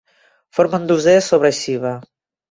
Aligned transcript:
Forma 0.59 0.77
un 0.83 0.87
dosser 0.91 1.13
sobre 1.25 1.51
Shiva. 1.59 1.93